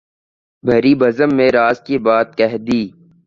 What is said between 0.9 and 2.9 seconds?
بزم میں راز کی بات کہہ دی